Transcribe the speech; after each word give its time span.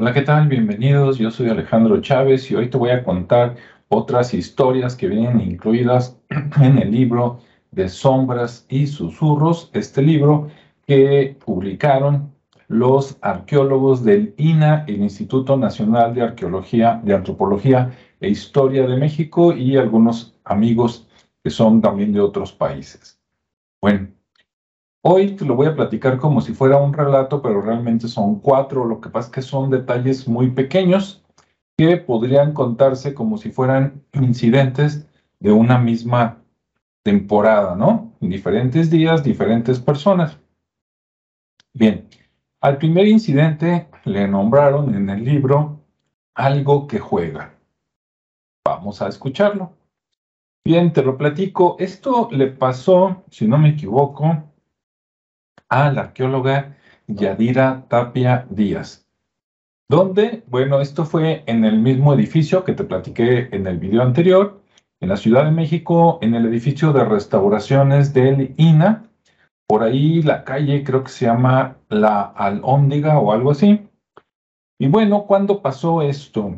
Hola, 0.00 0.14
¿qué 0.14 0.22
tal? 0.22 0.48
Bienvenidos. 0.48 1.18
Yo 1.18 1.30
soy 1.30 1.50
Alejandro 1.50 2.00
Chávez 2.00 2.50
y 2.50 2.54
hoy 2.54 2.70
te 2.70 2.78
voy 2.78 2.88
a 2.88 3.04
contar 3.04 3.56
otras 3.88 4.32
historias 4.32 4.96
que 4.96 5.08
vienen 5.08 5.42
incluidas 5.42 6.18
en 6.62 6.78
el 6.78 6.90
libro 6.90 7.40
de 7.70 7.86
Sombras 7.86 8.64
y 8.70 8.86
Susurros, 8.86 9.68
este 9.74 10.00
libro 10.00 10.48
que 10.86 11.36
publicaron 11.44 12.32
los 12.66 13.18
arqueólogos 13.20 14.02
del 14.02 14.32
INA, 14.38 14.86
el 14.88 15.02
Instituto 15.02 15.58
Nacional 15.58 16.14
de 16.14 16.22
Arqueología, 16.22 16.98
de 17.04 17.14
Antropología 17.14 17.90
e 18.20 18.30
Historia 18.30 18.86
de 18.86 18.96
México 18.96 19.52
y 19.52 19.76
algunos 19.76 20.34
amigos 20.44 21.06
que 21.44 21.50
son 21.50 21.82
también 21.82 22.14
de 22.14 22.22
otros 22.22 22.52
países. 22.54 23.20
Bueno, 23.82 24.08
Hoy 25.02 25.34
te 25.34 25.46
lo 25.46 25.54
voy 25.54 25.66
a 25.66 25.74
platicar 25.74 26.18
como 26.18 26.42
si 26.42 26.52
fuera 26.52 26.76
un 26.76 26.92
relato, 26.92 27.40
pero 27.40 27.62
realmente 27.62 28.06
son 28.06 28.38
cuatro. 28.40 28.84
Lo 28.84 29.00
que 29.00 29.08
pasa 29.08 29.28
es 29.28 29.32
que 29.32 29.42
son 29.42 29.70
detalles 29.70 30.28
muy 30.28 30.50
pequeños 30.50 31.24
que 31.78 31.96
podrían 31.96 32.52
contarse 32.52 33.14
como 33.14 33.38
si 33.38 33.50
fueran 33.50 34.04
incidentes 34.12 35.08
de 35.38 35.52
una 35.52 35.78
misma 35.78 36.42
temporada, 37.02 37.74
¿no? 37.76 38.12
En 38.20 38.28
diferentes 38.28 38.90
días, 38.90 39.24
diferentes 39.24 39.80
personas. 39.80 40.38
Bien, 41.72 42.06
al 42.60 42.76
primer 42.76 43.08
incidente 43.08 43.88
le 44.04 44.28
nombraron 44.28 44.94
en 44.94 45.08
el 45.08 45.24
libro 45.24 45.80
algo 46.34 46.86
que 46.86 46.98
juega. 46.98 47.54
Vamos 48.66 49.00
a 49.00 49.08
escucharlo. 49.08 49.72
Bien, 50.62 50.92
te 50.92 51.02
lo 51.02 51.16
platico. 51.16 51.76
Esto 51.78 52.28
le 52.30 52.48
pasó, 52.48 53.24
si 53.30 53.48
no 53.48 53.56
me 53.56 53.70
equivoco, 53.70 54.49
a 55.68 55.90
la 55.92 56.02
arqueóloga 56.02 56.76
Yadira 57.06 57.86
Tapia 57.88 58.46
Díaz. 58.50 59.06
¿Dónde? 59.88 60.44
Bueno, 60.46 60.80
esto 60.80 61.04
fue 61.04 61.42
en 61.46 61.64
el 61.64 61.78
mismo 61.78 62.14
edificio 62.14 62.64
que 62.64 62.74
te 62.74 62.84
platiqué 62.84 63.48
en 63.50 63.66
el 63.66 63.78
video 63.78 64.02
anterior, 64.02 64.62
en 65.00 65.08
la 65.08 65.16
Ciudad 65.16 65.44
de 65.44 65.50
México, 65.50 66.18
en 66.22 66.34
el 66.34 66.46
edificio 66.46 66.92
de 66.92 67.04
restauraciones 67.04 68.14
del 68.14 68.54
INA. 68.56 69.10
Por 69.66 69.82
ahí 69.82 70.22
la 70.22 70.44
calle 70.44 70.84
creo 70.84 71.02
que 71.02 71.10
se 71.10 71.26
llama 71.26 71.78
La 71.88 72.22
Alhóndiga 72.22 73.18
o 73.18 73.32
algo 73.32 73.50
así. 73.50 73.88
Y 74.78 74.88
bueno, 74.88 75.24
¿cuándo 75.26 75.60
pasó 75.60 76.02
esto? 76.02 76.56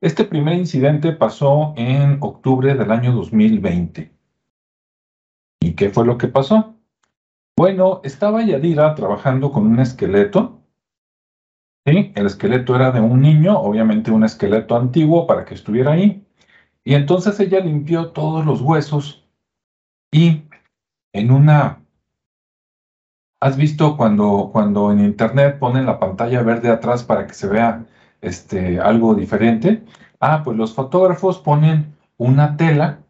Este 0.00 0.24
primer 0.24 0.54
incidente 0.54 1.12
pasó 1.12 1.74
en 1.76 2.18
octubre 2.20 2.74
del 2.74 2.90
año 2.90 3.12
2020. 3.12 4.12
¿Y 5.60 5.72
qué 5.74 5.90
fue 5.90 6.04
lo 6.06 6.18
que 6.18 6.28
pasó? 6.28 6.77
Bueno, 7.58 8.00
estaba 8.04 8.44
Yadira 8.44 8.94
trabajando 8.94 9.50
con 9.50 9.66
un 9.66 9.80
esqueleto. 9.80 10.62
¿sí? 11.84 12.12
El 12.14 12.26
esqueleto 12.26 12.76
era 12.76 12.92
de 12.92 13.00
un 13.00 13.20
niño, 13.20 13.58
obviamente 13.58 14.12
un 14.12 14.22
esqueleto 14.22 14.76
antiguo 14.76 15.26
para 15.26 15.44
que 15.44 15.54
estuviera 15.54 15.90
ahí. 15.90 16.24
Y 16.84 16.94
entonces 16.94 17.40
ella 17.40 17.58
limpió 17.58 18.12
todos 18.12 18.46
los 18.46 18.60
huesos 18.60 19.28
y 20.12 20.44
en 21.12 21.32
una... 21.32 21.84
¿Has 23.40 23.56
visto 23.56 23.96
cuando, 23.96 24.50
cuando 24.52 24.92
en 24.92 25.00
internet 25.00 25.58
ponen 25.58 25.84
la 25.84 25.98
pantalla 25.98 26.44
verde 26.44 26.70
atrás 26.70 27.02
para 27.02 27.26
que 27.26 27.34
se 27.34 27.48
vea 27.48 27.86
este, 28.20 28.78
algo 28.78 29.16
diferente? 29.16 29.82
Ah, 30.20 30.42
pues 30.44 30.56
los 30.56 30.76
fotógrafos 30.76 31.40
ponen 31.40 31.96
una 32.18 32.56
tela. 32.56 33.00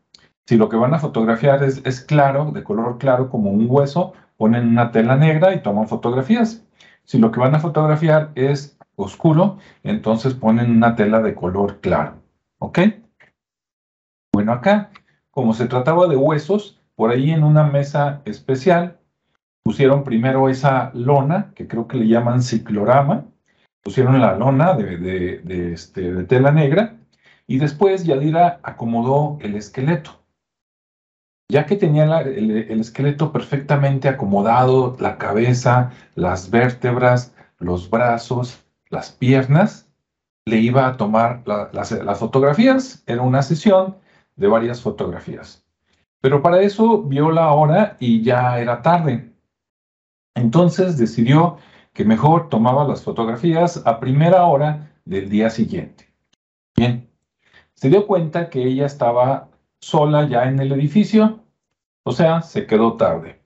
Si 0.48 0.56
lo 0.56 0.70
que 0.70 0.76
van 0.78 0.94
a 0.94 0.98
fotografiar 0.98 1.62
es, 1.62 1.82
es 1.84 2.00
claro, 2.00 2.52
de 2.52 2.64
color 2.64 2.96
claro 2.96 3.28
como 3.28 3.50
un 3.50 3.66
hueso, 3.68 4.14
ponen 4.38 4.66
una 4.66 4.92
tela 4.92 5.14
negra 5.14 5.52
y 5.52 5.60
toman 5.60 5.88
fotografías. 5.88 6.64
Si 7.04 7.18
lo 7.18 7.30
que 7.30 7.38
van 7.38 7.54
a 7.54 7.60
fotografiar 7.60 8.30
es 8.34 8.78
oscuro, 8.96 9.58
entonces 9.82 10.32
ponen 10.32 10.70
una 10.70 10.96
tela 10.96 11.20
de 11.20 11.34
color 11.34 11.80
claro. 11.82 12.14
¿Ok? 12.60 12.78
Bueno, 14.32 14.54
acá, 14.54 14.88
como 15.30 15.52
se 15.52 15.66
trataba 15.66 16.06
de 16.06 16.16
huesos, 16.16 16.80
por 16.94 17.10
ahí 17.10 17.30
en 17.30 17.44
una 17.44 17.64
mesa 17.64 18.22
especial 18.24 18.96
pusieron 19.62 20.02
primero 20.02 20.48
esa 20.48 20.92
lona, 20.94 21.52
que 21.54 21.68
creo 21.68 21.86
que 21.86 21.98
le 21.98 22.08
llaman 22.08 22.40
ciclorama, 22.40 23.26
pusieron 23.82 24.18
la 24.18 24.34
lona 24.34 24.72
de, 24.72 25.42
este, 25.74 26.10
de 26.10 26.24
tela 26.24 26.52
negra, 26.52 26.96
y 27.46 27.58
después 27.58 28.06
Yadira 28.06 28.60
acomodó 28.62 29.36
el 29.42 29.54
esqueleto. 29.54 30.18
Ya 31.50 31.64
que 31.64 31.76
tenía 31.76 32.04
el, 32.20 32.80
esqueleto 32.80 33.32
perfectamente 33.32 34.08
acomodado, 34.08 34.96
la 35.00 35.16
cabeza, 35.16 35.92
las 36.14 36.50
vértebras, 36.50 37.34
los 37.58 37.88
brazos, 37.88 38.64
las 38.90 39.10
piernas, 39.10 39.88
le 40.44 40.58
iba 40.58 40.86
a 40.86 40.96
tomar 40.98 41.42
las, 41.46 41.92
las 41.92 42.18
fotografías. 42.18 43.02
Era 43.06 43.22
una 43.22 43.42
sesión 43.42 43.96
de 44.36 44.46
varias 44.46 44.82
fotografías. 44.82 45.64
Pero 46.20 46.42
para 46.42 46.60
eso 46.60 47.02
vio 47.02 47.30
la 47.30 47.50
hora 47.52 47.96
y 47.98 48.22
ya 48.22 48.58
era 48.60 48.82
tarde. 48.82 49.32
Entonces 50.34 50.98
decidió 50.98 51.56
que 51.94 52.04
mejor 52.04 52.48
tomaba 52.48 52.86
las 52.86 53.02
fotografías 53.02 53.82
a 53.86 54.00
primera 54.00 54.44
hora 54.44 54.92
del 55.04 55.28
día 55.30 55.48
siguiente. 55.50 56.12
Bien, 56.76 57.08
se 57.74 57.88
dio 57.88 58.06
cuenta 58.06 58.50
que 58.50 58.62
ella 58.62 58.86
estaba 58.86 59.47
sola 59.80 60.28
ya 60.28 60.44
en 60.44 60.58
el 60.60 60.72
edificio, 60.72 61.40
o 62.04 62.12
sea, 62.12 62.42
se 62.42 62.66
quedó 62.66 62.96
tarde, 62.96 63.40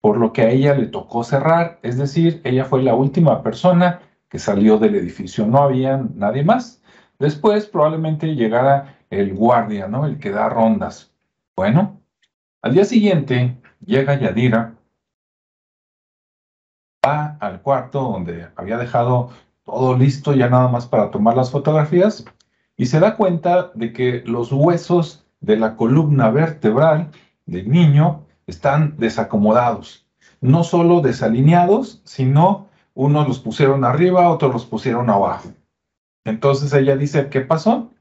por 0.00 0.18
lo 0.18 0.32
que 0.32 0.42
a 0.42 0.50
ella 0.50 0.74
le 0.74 0.86
tocó 0.86 1.24
cerrar, 1.24 1.78
es 1.82 1.98
decir, 1.98 2.40
ella 2.44 2.64
fue 2.64 2.82
la 2.82 2.94
última 2.94 3.42
persona 3.42 4.00
que 4.28 4.38
salió 4.38 4.78
del 4.78 4.96
edificio, 4.96 5.46
no 5.46 5.58
había 5.58 5.96
nadie 6.14 6.44
más. 6.44 6.82
Después 7.18 7.66
probablemente 7.66 8.34
llegara 8.34 8.98
el 9.10 9.34
guardia, 9.34 9.88
¿no? 9.88 10.06
El 10.06 10.18
que 10.18 10.30
da 10.30 10.48
rondas. 10.48 11.12
Bueno, 11.56 12.00
al 12.62 12.74
día 12.74 12.84
siguiente 12.84 13.56
llega 13.84 14.18
Yadira, 14.18 14.74
va 17.04 17.36
al 17.40 17.62
cuarto 17.62 18.00
donde 18.00 18.48
había 18.56 18.76
dejado 18.76 19.30
todo 19.64 19.96
listo 19.96 20.34
ya 20.34 20.48
nada 20.48 20.68
más 20.68 20.86
para 20.86 21.10
tomar 21.10 21.36
las 21.36 21.50
fotografías 21.50 22.24
y 22.76 22.86
se 22.86 23.00
da 23.00 23.16
cuenta 23.16 23.70
de 23.74 23.92
que 23.92 24.22
los 24.26 24.52
huesos 24.52 25.25
de 25.40 25.56
la 25.56 25.76
columna 25.76 26.30
vertebral 26.30 27.10
del 27.46 27.70
niño 27.70 28.26
están 28.46 28.96
desacomodados, 28.96 30.06
no 30.40 30.64
solo 30.64 31.00
desalineados, 31.00 32.00
sino 32.04 32.68
unos 32.94 33.28
los 33.28 33.38
pusieron 33.38 33.84
arriba, 33.84 34.30
otros 34.30 34.52
los 34.52 34.66
pusieron 34.66 35.10
abajo. 35.10 35.50
Entonces 36.24 36.72
ella 36.72 36.96
dice, 36.96 37.28
¿qué 37.28 37.40
pasó? 37.40 37.92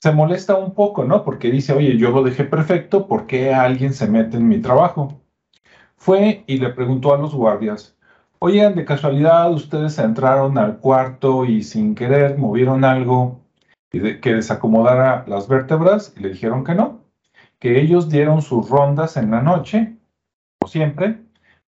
Se 0.00 0.12
molesta 0.12 0.54
un 0.56 0.74
poco, 0.74 1.04
¿no? 1.04 1.24
Porque 1.24 1.50
dice, 1.50 1.72
oye, 1.72 1.96
yo 1.96 2.10
lo 2.10 2.22
dejé 2.22 2.44
perfecto, 2.44 3.06
¿por 3.06 3.26
qué 3.26 3.54
alguien 3.54 3.92
se 3.92 4.06
mete 4.06 4.36
en 4.36 4.48
mi 4.48 4.60
trabajo? 4.60 5.20
Fue 5.96 6.44
y 6.46 6.58
le 6.58 6.70
preguntó 6.70 7.14
a 7.14 7.18
los 7.18 7.34
guardias, 7.34 7.96
oigan, 8.38 8.74
de 8.74 8.84
casualidad 8.84 9.50
ustedes 9.52 9.98
entraron 9.98 10.58
al 10.58 10.78
cuarto 10.78 11.44
y 11.44 11.62
sin 11.62 11.94
querer 11.94 12.36
movieron 12.38 12.84
algo 12.84 13.43
que 14.20 14.34
desacomodara 14.34 15.24
las 15.26 15.48
vértebras 15.48 16.12
y 16.16 16.20
le 16.20 16.30
dijeron 16.30 16.64
que 16.64 16.74
no, 16.74 17.00
que 17.58 17.80
ellos 17.80 18.08
dieron 18.08 18.42
sus 18.42 18.68
rondas 18.68 19.16
en 19.16 19.30
la 19.30 19.40
noche, 19.40 19.96
como 20.58 20.70
siempre, 20.70 21.20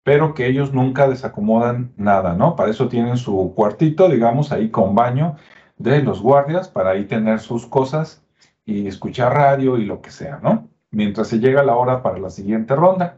pero 0.02 0.34
que 0.34 0.46
ellos 0.46 0.72
nunca 0.72 1.08
desacomodan 1.08 1.92
nada, 1.96 2.34
¿no? 2.34 2.54
Para 2.54 2.70
eso 2.70 2.88
tienen 2.88 3.16
su 3.16 3.52
cuartito, 3.56 4.08
digamos, 4.08 4.52
ahí 4.52 4.70
con 4.70 4.94
baño 4.94 5.36
de 5.78 6.02
los 6.02 6.22
guardias, 6.22 6.68
para 6.68 6.90
ahí 6.90 7.06
tener 7.06 7.40
sus 7.40 7.66
cosas 7.66 8.24
y 8.64 8.86
escuchar 8.86 9.34
radio 9.34 9.78
y 9.78 9.84
lo 9.84 10.00
que 10.00 10.10
sea, 10.10 10.38
¿no? 10.42 10.68
Mientras 10.90 11.28
se 11.28 11.38
llega 11.38 11.62
la 11.62 11.76
hora 11.76 12.02
para 12.02 12.18
la 12.18 12.30
siguiente 12.30 12.74
ronda. 12.76 13.16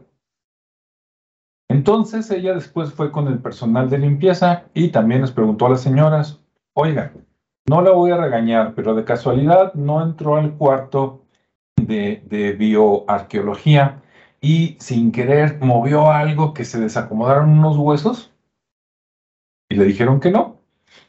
Entonces 1.69 2.29
ella 2.31 2.55
después 2.55 2.91
fue 2.93 3.11
con 3.11 3.27
el 3.27 3.39
personal 3.39 3.89
de 3.89 3.99
limpieza 3.99 4.63
y 4.73 4.89
también 4.89 5.21
les 5.21 5.31
preguntó 5.31 5.67
a 5.67 5.69
las 5.69 5.81
señoras, 5.81 6.39
oiga, 6.73 7.13
no 7.69 7.83
la 7.83 7.91
voy 7.91 8.09
a 8.09 8.17
regañar, 8.17 8.73
pero 8.73 8.95
de 8.95 9.05
casualidad 9.05 9.75
no 9.75 10.01
entró 10.01 10.37
al 10.37 10.55
cuarto 10.55 11.21
de, 11.77 12.55
bioarqueología 12.57 14.01
y 14.41 14.75
sin 14.79 15.11
querer 15.11 15.59
movió 15.61 16.09
algo 16.09 16.55
que 16.55 16.65
se 16.65 16.79
desacomodaron 16.79 17.51
unos 17.51 17.77
huesos 17.77 18.33
y 19.69 19.75
le 19.75 19.85
dijeron 19.85 20.19
que 20.19 20.31
no, 20.31 20.57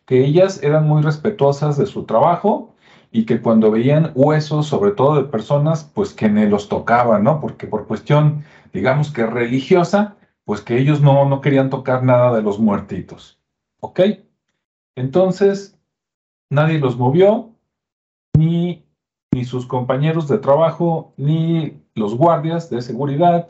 que 0.05 0.23
ellas 0.23 0.63
eran 0.63 0.87
muy 0.87 1.01
respetuosas 1.01 1.79
de 1.79 1.87
su 1.87 2.05
trabajo 2.05 2.75
y 3.11 3.25
que 3.25 3.41
cuando 3.41 3.71
veían 3.71 4.13
huesos, 4.15 4.67
sobre 4.67 4.91
todo 4.91 5.17
de 5.17 5.31
personas, 5.31 5.91
pues 5.95 6.13
que 6.13 6.29
ni 6.29 6.47
los 6.47 6.69
tocaban, 6.69 7.25
¿no? 7.25 7.41
Porque 7.41 7.69
por 7.69 7.87
cuestión, 7.87 8.45
digamos 8.75 9.11
que 9.11 9.25
religiosa, 9.25 10.17
pues 10.45 10.61
que 10.61 10.77
ellos 10.77 11.01
no, 11.01 11.27
no 11.27 11.41
querían 11.41 11.71
tocar 11.71 12.05
nada 12.05 12.37
de 12.37 12.43
los 12.43 12.59
muertitos. 12.59 13.41
¿Ok? 13.81 14.01
Entonces, 14.95 15.80
nadie 16.51 16.79
los 16.79 16.99
movió, 16.99 17.55
ni, 18.37 18.85
ni 19.33 19.45
sus 19.45 19.67
compañeros 19.67 20.29
de 20.29 20.39
trabajo, 20.39 21.15
ni 21.17 21.81
los 21.95 22.17
guardias 22.17 22.69
de 22.71 22.83
seguridad, 22.83 23.49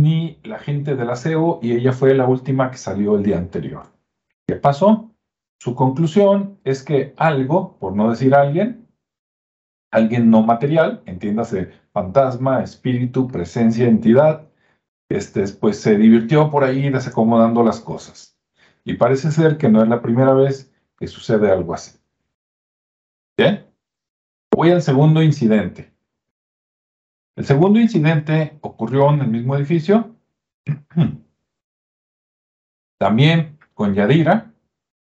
ni 0.00 0.38
la 0.42 0.58
gente 0.58 0.96
del 0.96 1.10
aseo, 1.10 1.60
y 1.62 1.72
ella 1.72 1.92
fue 1.92 2.14
la 2.14 2.26
última 2.26 2.70
que 2.70 2.78
salió 2.78 3.16
el 3.16 3.22
día 3.22 3.38
anterior. 3.38 3.84
¿Qué 4.46 4.56
pasó? 4.56 5.10
Su 5.60 5.74
conclusión 5.74 6.58
es 6.64 6.82
que 6.82 7.12
algo, 7.16 7.76
por 7.78 7.94
no 7.94 8.10
decir 8.10 8.34
alguien, 8.34 8.88
alguien 9.90 10.30
no 10.30 10.42
material, 10.42 11.02
entiéndase 11.04 11.72
fantasma, 11.92 12.62
espíritu, 12.62 13.28
presencia, 13.28 13.86
entidad, 13.86 14.48
este, 15.10 15.46
pues 15.48 15.80
se 15.80 15.98
divirtió 15.98 16.50
por 16.50 16.64
ahí 16.64 16.88
desacomodando 16.88 17.62
las 17.62 17.80
cosas. 17.80 18.38
Y 18.84 18.94
parece 18.94 19.30
ser 19.32 19.58
que 19.58 19.68
no 19.68 19.82
es 19.82 19.88
la 19.88 20.00
primera 20.00 20.32
vez 20.32 20.72
que 20.96 21.08
sucede 21.08 21.50
algo 21.50 21.74
así. 21.74 21.99
Voy 24.54 24.70
al 24.70 24.82
segundo 24.82 25.22
incidente. 25.22 25.92
El 27.36 27.46
segundo 27.46 27.80
incidente 27.80 28.58
ocurrió 28.60 29.08
en 29.10 29.20
el 29.20 29.28
mismo 29.28 29.56
edificio, 29.56 30.14
también 32.98 33.58
con 33.74 33.94
Yadira. 33.94 34.52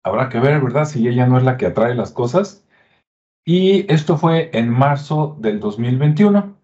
Habrá 0.04 0.28
que 0.28 0.38
ver, 0.38 0.60
¿verdad? 0.60 0.84
Si 0.84 1.06
ella 1.08 1.26
no 1.26 1.38
es 1.38 1.44
la 1.44 1.56
que 1.56 1.66
atrae 1.66 1.94
las 1.94 2.12
cosas. 2.12 2.64
Y 3.44 3.92
esto 3.92 4.16
fue 4.16 4.50
en 4.52 4.68
marzo 4.68 5.36
del 5.40 5.58
2021. 5.58 6.56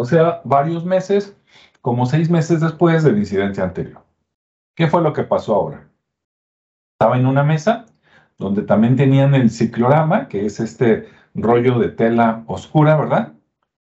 O 0.00 0.04
sea, 0.04 0.40
varios 0.44 0.84
meses, 0.84 1.36
como 1.80 2.06
seis 2.06 2.30
meses 2.30 2.60
después 2.60 3.04
del 3.04 3.18
incidente 3.18 3.60
anterior. 3.60 4.04
¿Qué 4.74 4.88
fue 4.88 5.02
lo 5.02 5.12
que 5.12 5.24
pasó 5.24 5.54
ahora? 5.54 5.88
Estaba 6.94 7.16
en 7.16 7.26
una 7.26 7.44
mesa 7.44 7.86
donde 8.38 8.62
también 8.62 8.96
tenían 8.96 9.34
el 9.34 9.50
ciclorama, 9.50 10.28
que 10.28 10.46
es 10.46 10.60
este 10.60 11.08
rollo 11.34 11.78
de 11.78 11.88
tela 11.88 12.44
oscura, 12.46 12.96
¿verdad? 12.96 13.32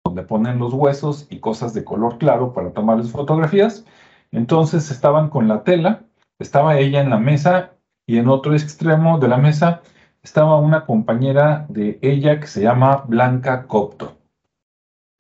Donde 0.05 0.23
ponen 0.23 0.59
los 0.59 0.75
huesos 0.75 1.27
y 1.31 1.41
cosas 1.41 1.75
de 1.75 1.85
color 1.85 2.19
claro 2.19 2.53
para 2.53 2.73
tomarles 2.73 3.11
fotografías. 3.11 3.85
Entonces 4.33 4.91
estaban 4.91 5.31
con 5.31 5.49
la 5.49 5.65
tela, 5.65 6.05
estaba 6.39 6.79
ella 6.79 7.01
en 7.01 7.11
la 7.11 7.19
mesa 7.19 7.73
y 8.07 8.19
en 8.19 8.29
otro 8.29 8.53
extremo 8.55 9.19
de 9.19 9.29
la 9.29 9.39
mesa 9.39 9.83
estaba 10.23 10.59
una 10.59 10.85
compañera 10.85 11.67
de 11.69 11.99
ella 12.03 12.41
que 12.41 12.47
se 12.47 12.63
llama 12.63 13.05
Blanca 13.07 13.67
Copto. 13.67 14.19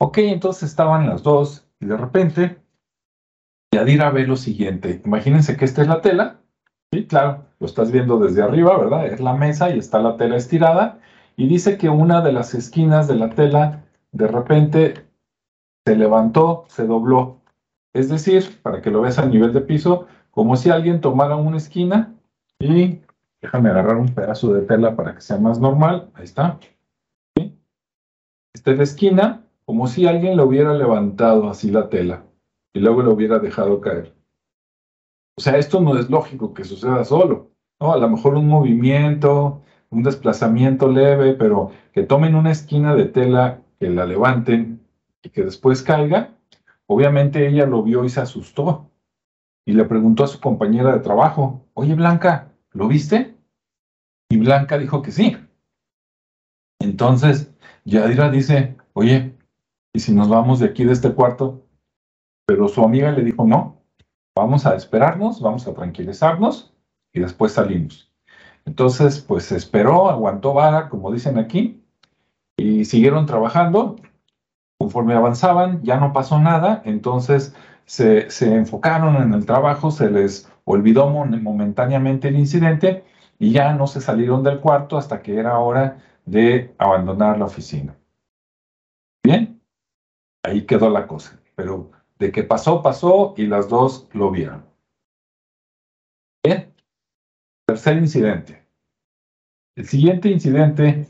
Ok, 0.00 0.18
entonces 0.18 0.68
estaban 0.70 1.08
las 1.08 1.22
dos 1.22 1.66
y 1.80 1.86
de 1.86 1.96
repente 1.96 2.58
Yadira 3.72 4.10
ve 4.10 4.26
lo 4.26 4.36
siguiente. 4.36 5.02
Imagínense 5.04 5.56
que 5.56 5.64
esta 5.64 5.82
es 5.82 5.88
la 5.88 6.00
tela. 6.00 6.40
Sí, 6.94 7.06
claro, 7.06 7.46
lo 7.58 7.66
estás 7.66 7.90
viendo 7.90 8.20
desde 8.20 8.40
arriba, 8.40 8.78
¿verdad? 8.78 9.06
Es 9.06 9.18
la 9.18 9.32
mesa 9.32 9.68
y 9.74 9.80
está 9.80 9.98
la 9.98 10.16
tela 10.16 10.36
estirada. 10.36 11.00
Y 11.36 11.48
dice 11.48 11.76
que 11.76 11.88
una 11.88 12.20
de 12.20 12.30
las 12.30 12.54
esquinas 12.54 13.08
de 13.08 13.16
la 13.16 13.30
tela 13.30 13.82
de 14.12 14.28
repente 14.28 15.04
se 15.84 15.96
levantó, 15.96 16.66
se 16.68 16.86
dobló. 16.86 17.40
Es 17.94 18.08
decir, 18.10 18.60
para 18.62 18.80
que 18.80 18.92
lo 18.92 19.00
veas 19.00 19.18
a 19.18 19.26
nivel 19.26 19.52
de 19.52 19.60
piso, 19.60 20.06
como 20.30 20.54
si 20.54 20.70
alguien 20.70 21.00
tomara 21.00 21.34
una 21.34 21.56
esquina 21.56 22.14
y 22.60 23.00
déjame 23.42 23.70
agarrar 23.70 23.96
un 23.96 24.14
pedazo 24.14 24.52
de 24.52 24.62
tela 24.62 24.94
para 24.94 25.16
que 25.16 25.20
sea 25.20 25.38
más 25.38 25.58
normal. 25.58 26.10
Ahí 26.14 26.22
está. 26.22 26.60
Esta 28.54 28.70
es 28.70 28.76
la 28.76 28.84
esquina 28.84 29.42
como 29.64 29.88
si 29.88 30.06
alguien 30.06 30.36
lo 30.36 30.44
hubiera 30.44 30.72
levantado 30.72 31.50
así 31.50 31.72
la 31.72 31.88
tela 31.88 32.22
y 32.72 32.78
luego 32.78 33.02
lo 33.02 33.14
hubiera 33.14 33.40
dejado 33.40 33.80
caer. 33.80 34.13
O 35.36 35.40
sea, 35.40 35.56
esto 35.58 35.80
no 35.80 35.98
es 35.98 36.08
lógico 36.10 36.54
que 36.54 36.64
suceda 36.64 37.04
solo, 37.04 37.50
¿no? 37.80 37.92
A 37.92 37.98
lo 37.98 38.08
mejor 38.08 38.34
un 38.34 38.48
movimiento, 38.48 39.62
un 39.90 40.02
desplazamiento 40.02 40.88
leve, 40.88 41.34
pero 41.34 41.72
que 41.92 42.02
tomen 42.02 42.34
una 42.34 42.52
esquina 42.52 42.94
de 42.94 43.06
tela, 43.06 43.62
que 43.78 43.90
la 43.90 44.06
levanten 44.06 44.80
y 45.22 45.30
que 45.30 45.44
después 45.44 45.82
caiga, 45.82 46.34
obviamente 46.86 47.48
ella 47.48 47.66
lo 47.66 47.82
vio 47.82 48.04
y 48.04 48.08
se 48.08 48.20
asustó. 48.20 48.90
Y 49.66 49.72
le 49.72 49.84
preguntó 49.84 50.24
a 50.24 50.28
su 50.28 50.40
compañera 50.40 50.92
de 50.92 51.00
trabajo, 51.00 51.64
oye 51.74 51.94
Blanca, 51.94 52.52
¿lo 52.72 52.86
viste? 52.86 53.34
Y 54.28 54.36
Blanca 54.36 54.78
dijo 54.78 55.02
que 55.02 55.10
sí. 55.10 55.36
Entonces, 56.80 57.52
Yadira 57.84 58.30
dice, 58.30 58.76
oye, 58.92 59.34
¿y 59.92 60.00
si 60.00 60.12
nos 60.12 60.28
vamos 60.28 60.60
de 60.60 60.66
aquí 60.66 60.84
de 60.84 60.92
este 60.92 61.12
cuarto? 61.12 61.66
Pero 62.46 62.68
su 62.68 62.84
amiga 62.84 63.10
le 63.10 63.24
dijo, 63.24 63.44
no, 63.44 63.83
vamos 64.36 64.66
a 64.66 64.74
esperarnos, 64.74 65.40
vamos 65.40 65.66
a 65.66 65.74
tranquilizarnos 65.74 66.72
y 67.12 67.20
después 67.20 67.52
salimos. 67.52 68.10
Entonces, 68.64 69.20
pues 69.20 69.52
esperó, 69.52 70.08
aguantó 70.08 70.54
vara, 70.54 70.88
como 70.88 71.12
dicen 71.12 71.38
aquí, 71.38 71.82
y 72.56 72.84
siguieron 72.84 73.26
trabajando. 73.26 73.96
Conforme 74.78 75.14
avanzaban, 75.14 75.82
ya 75.82 75.98
no 75.98 76.12
pasó 76.12 76.38
nada, 76.38 76.82
entonces 76.84 77.54
se, 77.84 78.30
se 78.30 78.54
enfocaron 78.54 79.16
en 79.16 79.32
el 79.32 79.46
trabajo, 79.46 79.90
se 79.90 80.10
les 80.10 80.50
olvidó 80.64 81.08
momentáneamente 81.08 82.28
el 82.28 82.36
incidente 82.36 83.04
y 83.38 83.52
ya 83.52 83.72
no 83.74 83.86
se 83.86 84.00
salieron 84.00 84.42
del 84.42 84.60
cuarto 84.60 84.96
hasta 84.96 85.22
que 85.22 85.38
era 85.38 85.58
hora 85.58 85.98
de 86.24 86.74
abandonar 86.78 87.38
la 87.38 87.44
oficina. 87.44 87.94
Bien, 89.22 89.60
ahí 90.42 90.62
quedó 90.62 90.90
la 90.90 91.06
cosa. 91.06 91.38
Pero 91.54 91.90
de 92.24 92.32
que 92.32 92.42
pasó, 92.42 92.82
pasó 92.82 93.34
y 93.36 93.46
las 93.46 93.68
dos 93.68 94.08
lo 94.14 94.30
vieron. 94.30 94.64
Bien. 96.42 96.72
Tercer 97.66 97.98
incidente. 97.98 98.66
El 99.76 99.86
siguiente 99.86 100.30
incidente 100.30 101.06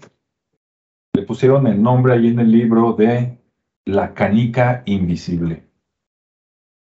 le 1.13 1.23
pusieron 1.23 1.69
el 1.69 1.81
nombre 1.81 2.15
ahí 2.15 2.29
en 2.29 2.41
el 2.41 2.51
libro 2.51 2.95
de 2.95 3.39
La 3.87 4.13
canica 4.13 4.83
invisible. 4.87 5.69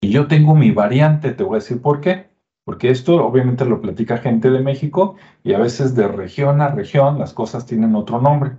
Y 0.01 0.11
yo 0.11 0.27
tengo 0.27 0.57
mi 0.57 0.73
variante, 0.73 1.33
te 1.33 1.45
voy 1.45 1.55
a 1.57 1.63
decir 1.63 1.81
por 1.81 2.01
qué. 2.01 2.27
Porque 2.65 2.91
esto 2.91 3.25
obviamente 3.25 3.65
lo 3.65 3.81
platica 3.81 4.19
gente 4.19 4.51
de 4.51 4.59
México 4.59 5.15
y 5.45 5.53
a 5.53 5.59
veces 5.59 5.95
de 5.95 6.09
región 6.09 6.61
a 6.61 6.69
región 6.69 7.17
las 7.17 7.33
cosas 7.33 7.65
tienen 7.65 7.95
otro 7.95 8.21
nombre. 8.21 8.57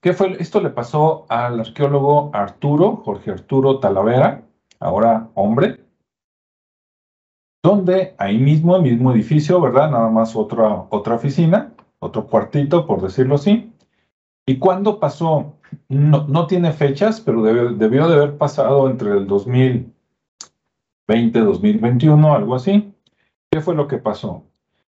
¿Qué 0.00 0.14
fue? 0.14 0.36
Esto 0.40 0.60
le 0.60 0.70
pasó 0.70 1.26
al 1.28 1.60
arqueólogo 1.60 2.30
Arturo, 2.34 2.96
Jorge 2.96 3.30
Arturo 3.30 3.78
Talavera, 3.78 4.42
ahora 4.84 5.30
hombre, 5.34 5.80
donde 7.62 8.14
ahí 8.18 8.38
mismo, 8.38 8.78
mismo 8.78 9.12
edificio, 9.12 9.60
¿verdad? 9.60 9.90
Nada 9.90 10.10
más 10.10 10.36
otra, 10.36 10.86
otra 10.90 11.14
oficina, 11.14 11.72
otro 11.98 12.26
cuartito, 12.26 12.86
por 12.86 13.00
decirlo 13.00 13.36
así. 13.36 13.72
¿Y 14.46 14.58
cuándo 14.58 15.00
pasó? 15.00 15.56
No, 15.88 16.26
no 16.28 16.46
tiene 16.46 16.72
fechas, 16.72 17.22
pero 17.22 17.42
debió, 17.42 18.08
de 18.08 18.14
haber 18.14 18.36
pasado 18.36 18.90
entre 18.90 19.12
el 19.12 19.26
2020, 19.26 21.40
2021, 21.40 22.34
algo 22.34 22.54
así. 22.54 22.92
¿Qué 23.50 23.62
fue 23.62 23.74
lo 23.74 23.88
que 23.88 23.96
pasó? 23.96 24.44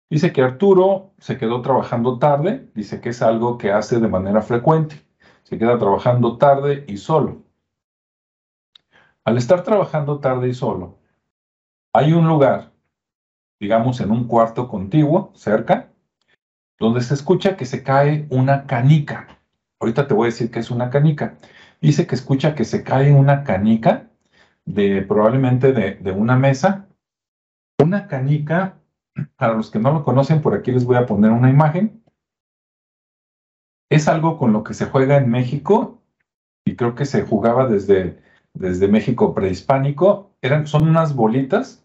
Dice 0.08 0.32
que 0.32 0.42
Arturo 0.42 1.10
se 1.18 1.36
quedó 1.36 1.62
trabajando 1.62 2.20
tarde, 2.20 2.70
dice 2.74 3.00
que 3.00 3.08
es 3.08 3.22
algo 3.22 3.58
que 3.58 3.72
hace 3.72 3.98
de 3.98 4.08
manera 4.08 4.42
frecuente. 4.42 5.04
Se 5.42 5.58
queda 5.58 5.78
trabajando 5.78 6.38
tarde 6.38 6.84
y 6.86 6.98
solo. 6.98 7.49
Al 9.24 9.36
estar 9.36 9.62
trabajando 9.62 10.18
tarde 10.18 10.48
y 10.48 10.54
solo, 10.54 10.98
hay 11.92 12.12
un 12.12 12.26
lugar, 12.26 12.72
digamos 13.60 14.00
en 14.00 14.10
un 14.10 14.26
cuarto 14.26 14.68
contiguo, 14.68 15.32
cerca, 15.34 15.92
donde 16.78 17.02
se 17.02 17.14
escucha 17.14 17.56
que 17.56 17.66
se 17.66 17.82
cae 17.82 18.26
una 18.30 18.66
canica. 18.66 19.38
Ahorita 19.78 20.06
te 20.06 20.14
voy 20.14 20.24
a 20.24 20.32
decir 20.32 20.50
que 20.50 20.60
es 20.60 20.70
una 20.70 20.88
canica. 20.88 21.36
Dice 21.80 22.06
que 22.06 22.14
escucha 22.14 22.54
que 22.54 22.64
se 22.64 22.82
cae 22.82 23.12
una 23.12 23.44
canica 23.44 24.10
de 24.64 25.02
probablemente 25.02 25.72
de, 25.72 25.96
de 25.96 26.12
una 26.12 26.36
mesa. 26.36 26.88
Una 27.78 28.06
canica, 28.08 28.78
para 29.36 29.54
los 29.54 29.70
que 29.70 29.78
no 29.78 29.92
lo 29.92 30.04
conocen, 30.04 30.40
por 30.40 30.54
aquí 30.54 30.72
les 30.72 30.84
voy 30.84 30.96
a 30.96 31.06
poner 31.06 31.30
una 31.30 31.50
imagen. 31.50 32.02
Es 33.90 34.08
algo 34.08 34.38
con 34.38 34.52
lo 34.52 34.64
que 34.64 34.72
se 34.72 34.86
juega 34.86 35.16
en 35.16 35.30
México 35.30 36.02
y 36.64 36.76
creo 36.76 36.94
que 36.94 37.04
se 37.04 37.22
jugaba 37.22 37.66
desde 37.66 38.22
desde 38.54 38.88
México 38.88 39.34
prehispánico, 39.34 40.32
eran, 40.42 40.66
son 40.66 40.88
unas 40.88 41.14
bolitas, 41.14 41.84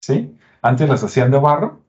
¿sí? 0.00 0.36
Antes 0.62 0.88
las 0.88 1.04
hacían 1.04 1.30
de 1.30 1.38
barro 1.38 1.82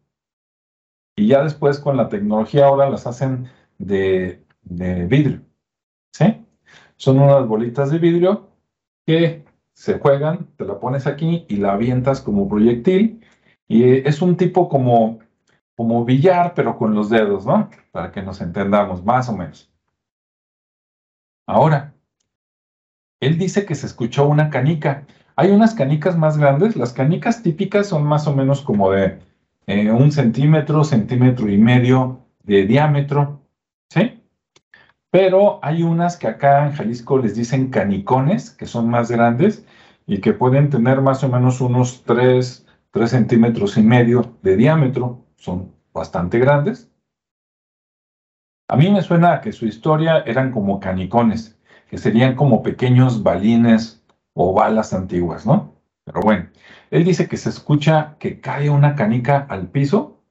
y 1.16 1.28
ya 1.28 1.44
después 1.44 1.80
con 1.80 1.98
la 1.98 2.10
tecnología 2.10 2.68
ahora 2.68 2.90
las 2.90 3.08
hacen 3.08 3.50
de, 3.78 4.44
de 4.64 5.06
vidrio, 5.06 5.42
¿sí? 6.12 6.46
Son 6.96 7.20
unas 7.20 7.48
bolitas 7.48 7.92
de 7.92 8.00
vidrio 8.00 8.50
que 9.06 9.46
se 9.74 10.00
juegan, 10.00 10.48
te 10.58 10.66
la 10.66 10.80
pones 10.80 11.06
aquí 11.08 11.46
y 11.48 11.58
la 11.58 11.74
avientas 11.74 12.22
como 12.22 12.50
proyectil 12.50 13.24
y 13.68 14.08
es 14.08 14.22
un 14.22 14.38
tipo 14.38 14.70
como, 14.70 15.20
como 15.76 16.06
billar, 16.06 16.54
pero 16.56 16.78
con 16.78 16.96
los 16.96 17.10
dedos, 17.10 17.46
¿no? 17.46 17.70
Para 17.92 18.12
que 18.12 18.22
nos 18.24 18.42
entendamos, 18.42 19.04
más 19.04 19.30
o 19.30 19.38
menos. 19.38 19.72
Ahora, 21.46 21.94
él 23.20 23.38
dice 23.38 23.66
que 23.66 23.76
se 23.76 23.88
escuchó 23.88 24.28
una 24.28 24.50
canica. 24.50 25.06
Hay 25.36 25.52
unas 25.52 25.74
canicas 25.74 26.18
más 26.18 26.38
grandes. 26.38 26.76
Las 26.76 26.94
canicas 26.94 27.44
típicas 27.44 27.88
son 27.88 28.04
más 28.04 28.28
o 28.28 28.36
menos 28.36 28.62
como 28.62 28.92
de 28.92 29.20
eh, 29.68 29.92
un 29.92 30.12
centímetro, 30.12 30.84
centímetro 30.84 31.50
y 31.50 31.58
medio 31.58 32.26
de 32.44 32.66
diámetro, 32.66 33.42
¿sí? 33.90 34.22
Pero 35.12 35.60
hay 35.64 35.84
unas 35.84 36.18
que 36.18 36.28
acá 36.28 36.66
en 36.66 36.74
Jalisco 36.74 37.18
les 37.18 37.36
dicen 37.36 37.70
canicones, 37.70 38.52
que 38.52 38.66
son 38.66 38.90
más 38.90 39.10
grandes 39.12 39.66
y 40.06 40.20
que 40.20 40.34
pueden 40.34 40.70
tener 40.70 41.02
más 41.02 41.24
o 41.24 41.30
menos 41.30 41.60
unos 41.62 42.04
3, 42.04 42.66
3 42.92 43.10
centímetros 43.10 43.78
y 43.78 43.84
medio 43.84 44.38
de 44.42 44.56
diámetro. 44.56 45.26
Son 45.36 45.74
bastante 45.94 46.40
grandes, 46.40 46.92
A 48.70 48.76
mí 48.76 48.90
me 48.92 49.02
suena 49.02 49.42
que 49.42 49.52
su 49.54 49.66
historia 49.66 50.20
eran 50.20 50.52
como 50.52 50.80
canicones, 50.80 51.57
que 51.90 51.98
serían 51.98 52.36
como 52.36 52.64
pequeños 52.64 53.24
balines 53.24 54.04
o 54.34 54.54
balas 54.54 54.94
antiguas, 54.94 55.46
¿no? 55.46 55.74
Pero 56.06 56.22
bueno, 56.22 56.50
él 56.92 57.04
dice 57.04 57.28
que 57.28 57.38
se 57.38 57.50
escucha 57.50 58.16
que 58.20 58.40
cae 58.40 58.70
una 58.70 58.96
canica 58.96 59.46
al 59.50 59.68
piso. 59.68 60.22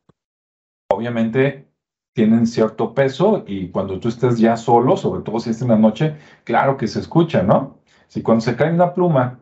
Obviamente 0.91 1.69
tienen 2.15 2.47
cierto 2.47 2.95
peso 2.95 3.45
y 3.47 3.69
cuando 3.69 4.01
tú 4.01 4.09
estés 4.09 4.39
ya 4.39 4.57
solo, 4.57 4.97
sobre 4.97 5.23
todo 5.23 5.39
si 5.39 5.51
es 5.51 5.61
en 5.61 5.69
la 5.69 5.77
noche, 5.77 6.17
claro 6.45 6.79
que 6.79 6.87
se 6.87 7.01
escucha, 7.01 7.43
¿no? 7.43 7.79
Si 8.09 8.23
cuando 8.23 8.41
se 8.41 8.57
cae 8.57 8.73
una 8.73 8.95
pluma 8.95 9.41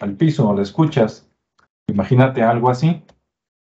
al 0.00 0.16
piso 0.16 0.48
o 0.48 0.54
la 0.54 0.62
escuchas, 0.62 1.30
imagínate 1.86 2.42
algo 2.42 2.68
así. 2.68 3.04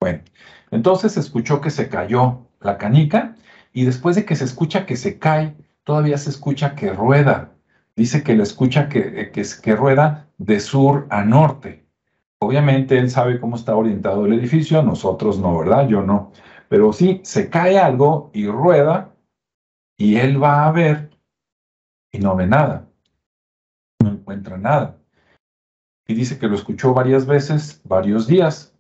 Bueno, 0.01 0.23
entonces 0.71 1.13
se 1.13 1.21
escuchó 1.21 1.61
que 1.61 1.71
se 1.71 1.89
cayó 1.89 2.47
la 2.61 2.79
canica 2.79 3.35
y 3.73 3.85
después 3.85 4.15
de 4.15 4.25
que 4.25 4.37
se 4.37 4.45
escucha 4.45 4.87
que 4.87 4.97
se 4.97 5.19
cae, 5.19 5.57
todavía 5.83 6.17
se 6.17 6.31
escucha 6.31 6.77
que 6.77 6.93
rueda. 6.93 7.54
Dice 7.97 8.23
que 8.23 8.35
le 8.35 8.43
escucha 8.43 8.89
que, 8.89 9.31
que, 9.31 9.45
que 9.63 9.77
rueda 9.77 10.29
de 10.39 10.61
sur 10.61 11.07
a 11.11 11.25
norte. 11.25 11.87
Obviamente 12.41 12.99
él 12.99 13.11
sabe 13.11 13.41
cómo 13.41 13.57
está 13.57 13.77
orientado 13.77 14.27
el 14.27 14.33
edificio, 14.33 14.83
nosotros 14.83 15.39
no, 15.39 15.59
¿verdad? 15.59 15.89
Yo 15.89 16.03
no. 16.03 16.33
Pero 16.69 16.93
sí, 16.93 17.21
se 17.25 17.49
cae 17.49 17.79
algo 17.79 18.31
y 18.35 18.49
rueda 18.49 19.15
y 19.97 20.17
él 20.17 20.43
va 20.43 20.67
a 20.67 20.73
ver 20.73 21.11
y 22.13 22.19
no 22.19 22.35
ve 22.37 22.47
nada. 22.47 22.89
No 24.03 24.11
encuentra 24.11 24.59
nada. 24.59 24.99
Y 26.07 26.15
dice 26.15 26.39
que 26.39 26.49
lo 26.49 26.55
escuchó 26.55 26.93
varias 26.93 27.27
veces, 27.27 27.81
varios 27.85 28.27
días. 28.27 28.75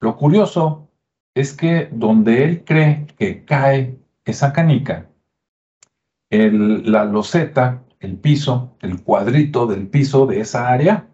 Lo 0.00 0.16
curioso 0.16 0.88
es 1.34 1.52
que 1.52 1.88
donde 1.90 2.44
él 2.44 2.64
cree 2.64 3.06
que 3.18 3.44
cae 3.44 3.98
esa 4.24 4.52
canica, 4.52 5.10
el, 6.30 6.90
la 6.90 7.04
loseta, 7.04 7.82
el 8.06 8.16
piso, 8.16 8.76
el 8.80 9.02
cuadrito 9.02 9.66
del 9.66 9.88
piso 9.88 10.26
de 10.26 10.40
esa 10.40 10.68
área, 10.68 11.08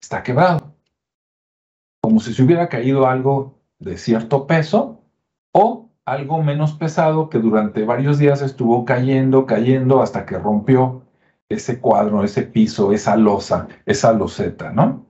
está 0.00 0.22
quebrado. 0.22 0.74
Como 2.02 2.20
si 2.20 2.34
se 2.34 2.42
hubiera 2.42 2.68
caído 2.68 3.06
algo 3.06 3.58
de 3.78 3.96
cierto 3.96 4.46
peso 4.46 5.00
o 5.52 5.88
algo 6.04 6.42
menos 6.42 6.74
pesado 6.74 7.30
que 7.30 7.38
durante 7.38 7.84
varios 7.84 8.18
días 8.18 8.42
estuvo 8.42 8.84
cayendo, 8.84 9.46
cayendo 9.46 10.02
hasta 10.02 10.26
que 10.26 10.38
rompió 10.38 11.02
ese 11.48 11.80
cuadro, 11.80 12.22
ese 12.22 12.42
piso, 12.42 12.92
esa 12.92 13.16
losa, 13.16 13.66
esa 13.86 14.12
loseta, 14.12 14.70
¿no? 14.72 15.06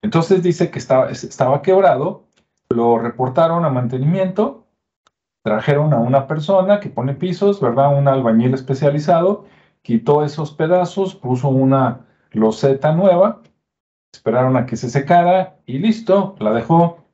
Entonces 0.00 0.42
dice 0.42 0.70
que 0.70 0.78
estaba, 0.78 1.10
estaba 1.10 1.60
quebrado, 1.60 2.24
lo 2.68 2.98
reportaron 2.98 3.64
a 3.64 3.70
mantenimiento, 3.70 4.66
trajeron 5.42 5.92
a 5.92 5.98
una 5.98 6.26
persona 6.26 6.80
que 6.80 6.88
pone 6.88 7.14
pisos, 7.14 7.60
¿verdad? 7.60 7.98
Un 7.98 8.08
albañil 8.08 8.54
especializado, 8.54 9.46
quitó 9.84 10.24
esos 10.24 10.52
pedazos, 10.52 11.14
puso 11.14 11.50
una 11.50 12.06
loseta 12.32 12.92
nueva, 12.92 13.42
esperaron 14.12 14.56
a 14.56 14.64
que 14.64 14.76
se 14.76 14.88
secara 14.88 15.58
y 15.66 15.78
listo, 15.78 16.36
la 16.40 16.52
dejó 16.52 17.04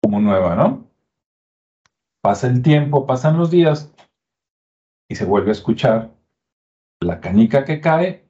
como 0.00 0.20
nueva, 0.20 0.54
¿no? 0.54 0.86
Pasa 2.22 2.46
el 2.46 2.62
tiempo, 2.62 3.06
pasan 3.06 3.36
los 3.36 3.50
días 3.50 3.92
y 5.08 5.16
se 5.16 5.24
vuelve 5.24 5.50
a 5.50 5.52
escuchar 5.52 6.12
la 7.00 7.20
canica 7.20 7.64
que 7.64 7.80
cae. 7.80 8.24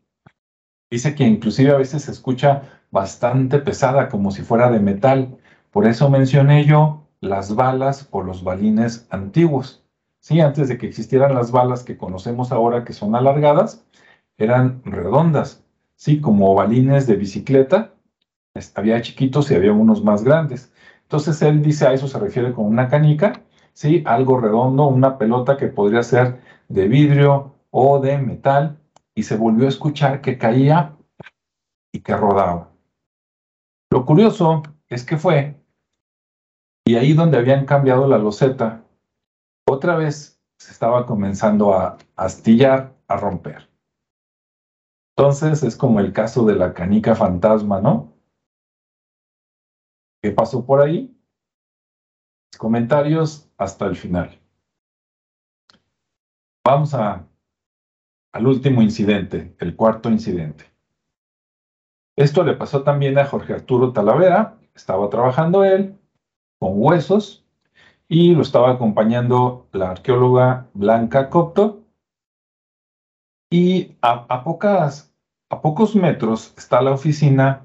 Dice 0.90 1.14
que 1.14 1.25
inclusive 1.25 1.72
a 1.72 1.76
veces 1.76 2.04
se 2.04 2.12
escucha 2.12 2.62
bastante 2.90 3.58
pesada, 3.58 4.08
como 4.08 4.30
si 4.30 4.40
fuera 4.40 4.70
de 4.70 4.80
metal. 4.80 5.37
Por 5.70 5.87
eso 5.87 6.08
mencioné 6.08 6.64
yo 6.64 7.06
las 7.20 7.54
balas 7.54 8.08
o 8.11 8.22
los 8.22 8.42
balines 8.42 9.06
antiguos. 9.11 9.81
Sí, 10.23 10.41
antes 10.41 10.69
de 10.69 10.79
que 10.79 10.87
existieran 10.87 11.35
las 11.35 11.50
balas 11.50 11.83
que 11.83 11.97
conocemos 11.97 12.52
ahora, 12.52 12.85
que 12.85 12.93
son 12.93 13.17
alargadas, 13.17 13.85
eran 14.38 14.81
redondas, 14.85 15.64
sí, 15.97 16.21
como 16.21 16.55
balines 16.55 17.09
de 17.09 17.17
bicicleta. 17.17 17.95
Había 18.76 19.02
chiquitos 19.02 19.50
y 19.50 19.57
había 19.57 19.73
unos 19.73 20.05
más 20.05 20.23
grandes. 20.23 20.73
Entonces 21.02 21.43
él 21.43 21.61
dice 21.61 21.88
a 21.88 21.93
eso 21.93 22.07
se 22.07 22.21
refiere 22.21 22.52
con 22.52 22.67
una 22.67 22.88
canica, 22.88 23.43
sí, 23.73 24.05
algo 24.07 24.38
redondo, 24.38 24.87
una 24.87 25.19
pelota 25.19 25.57
que 25.57 25.67
podría 25.67 26.05
ser 26.05 26.41
de 26.69 26.87
vidrio 26.87 27.57
o 27.71 27.99
de 27.99 28.17
metal, 28.19 28.79
y 29.17 29.25
se 29.25 29.37
volvió 29.37 29.67
a 29.67 29.71
escuchar 29.71 30.21
que 30.21 30.38
caía 30.38 30.95
y 31.93 31.99
que 31.99 32.17
rodaba. 32.17 32.71
Lo 33.91 34.07
curioso 34.07 34.62
es 34.88 35.05
que 35.05 35.17
fue, 35.17 35.57
y 36.87 36.95
ahí 36.95 37.12
donde 37.12 37.38
habían 37.38 37.67
cambiado 37.67 38.07
la 38.07 38.19
loseta, 38.19 38.85
otra 39.66 39.97
vez 39.97 40.40
se 40.59 40.73
estaba 40.73 41.07
comenzando 41.07 41.75
a 41.75 41.99
astillar, 42.16 42.95
a 43.09 43.16
romper. 43.16 43.69
Entonces 45.16 45.62
es 45.62 45.76
como 45.76 46.00
el 46.00 46.12
caso 46.12 46.45
de 46.45 46.54
la 46.54 46.73
canica 46.73 47.14
fantasma, 47.14 47.81
¿no? 47.81 48.12
¿Qué 50.23 50.31
pasó 50.31 50.64
por 50.64 50.81
ahí? 50.81 51.16
Comentarios 52.59 53.50
hasta 53.57 53.87
el 53.87 53.97
final. 53.97 54.38
Vamos 56.64 56.95
a, 56.95 57.26
al 58.33 58.47
último 58.47 58.83
incidente, 58.83 59.54
el 59.59 59.75
cuarto 59.75 60.09
incidente. 60.11 60.73
Esto 62.16 62.45
le 62.45 62.54
pasó 62.54 62.83
también 62.85 63.19
a 63.19 63.26
Jorge 63.26 63.54
Arturo 63.54 63.92
Talavera. 63.92 64.59
Estaba 64.75 65.11
trabajando 65.11 65.64
él 65.64 65.99
con 66.59 66.73
huesos 66.75 67.41
y 68.12 68.35
lo 68.35 68.42
estaba 68.42 68.73
acompañando 68.73 69.69
la 69.73 69.92
arqueóloga 69.92 70.66
Blanca 70.75 71.31
Copto. 71.31 71.81
Y 73.50 73.97
a, 74.02 74.45
pocos 75.62 75.97
metros 75.97 76.52
está 76.59 76.83
la 76.83 76.90
oficina 76.90 77.62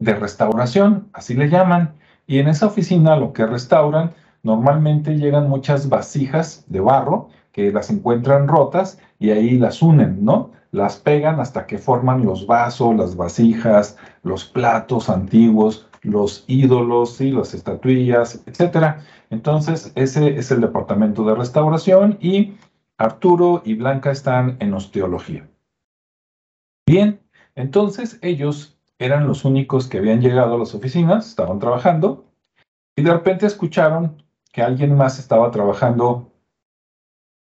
de 0.00 0.14
restauración, 0.14 1.08
así 1.12 1.34
le 1.34 1.48
llaman. 1.48 1.94
Y 2.26 2.40
en 2.40 2.48
esa 2.48 2.66
oficina 2.66 3.14
lo 3.14 3.32
que 3.32 3.46
restauran, 3.46 4.10
normalmente 4.42 5.18
llegan 5.18 5.48
muchas 5.48 5.88
vasijas 5.88 6.64
de 6.66 6.80
barro 6.80 7.28
que 7.52 7.70
las 7.70 7.88
encuentran 7.88 8.48
rotas 8.48 8.98
y 9.20 9.30
ahí 9.30 9.56
las 9.56 9.82
unen, 9.82 10.24
¿no? 10.24 10.50
Las 10.72 10.96
pegan 10.96 11.38
hasta 11.38 11.64
que 11.64 11.78
forman 11.78 12.24
los 12.24 12.48
vasos, 12.48 12.96
las 12.96 13.16
vasijas, 13.16 13.96
los 14.24 14.46
platos 14.46 15.08
antiguos, 15.08 15.86
los 16.06 16.44
ídolos 16.46 17.20
y 17.20 17.32
las 17.32 17.52
estatuillas, 17.52 18.42
etc. 18.46 18.98
Entonces, 19.30 19.92
ese 19.96 20.38
es 20.38 20.50
el 20.50 20.60
departamento 20.60 21.24
de 21.24 21.34
restauración 21.34 22.18
y 22.20 22.54
Arturo 22.96 23.62
y 23.64 23.74
Blanca 23.74 24.10
están 24.10 24.56
en 24.60 24.72
osteología. 24.72 25.48
Bien, 26.86 27.20
entonces 27.56 28.18
ellos 28.22 28.78
eran 28.98 29.26
los 29.26 29.44
únicos 29.44 29.88
que 29.88 29.98
habían 29.98 30.20
llegado 30.20 30.54
a 30.54 30.58
las 30.58 30.74
oficinas, 30.74 31.28
estaban 31.28 31.58
trabajando 31.58 32.24
y 32.94 33.02
de 33.02 33.12
repente 33.12 33.46
escucharon 33.46 34.22
que 34.52 34.62
alguien 34.62 34.96
más 34.96 35.18
estaba 35.18 35.50
trabajando 35.50 36.32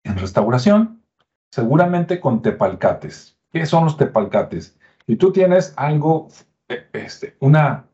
en 0.03 0.17
restauración, 0.17 1.03
seguramente 1.51 2.19
con 2.19 2.41
tepalcates. 2.41 3.37
¿Qué 3.51 3.65
son 3.65 3.83
los 3.83 3.97
tepalcates? 3.97 4.77
Si 5.05 5.15
tú 5.17 5.31
tienes 5.31 5.73
algo, 5.77 6.29
eh, 6.69 6.87
este, 6.93 7.35
una 7.41 7.85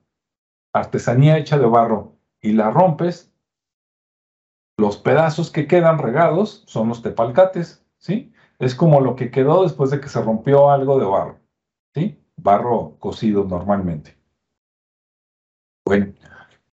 artesanía 0.73 1.37
hecha 1.37 1.57
de 1.57 1.65
barro 1.65 2.17
y 2.41 2.53
la 2.53 2.71
rompes, 2.71 3.31
los 4.77 4.97
pedazos 4.97 5.51
que 5.51 5.67
quedan 5.67 5.99
regados 5.99 6.63
son 6.65 6.87
los 6.89 7.01
tepalcates, 7.01 7.85
¿sí? 7.97 8.33
Es 8.59 8.75
como 8.75 9.01
lo 9.01 9.15
que 9.15 9.31
quedó 9.31 9.63
después 9.63 9.91
de 9.91 9.99
que 9.99 10.09
se 10.09 10.21
rompió 10.21 10.71
algo 10.71 10.99
de 10.99 11.05
barro, 11.05 11.39
¿sí? 11.93 12.19
Barro 12.37 12.95
cocido 12.99 13.43
normalmente. 13.43 14.17
Bueno, 15.85 16.13